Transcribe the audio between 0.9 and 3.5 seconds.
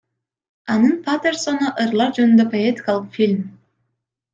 Патерсону— ырлар жөнүндө поэтикалык фильм.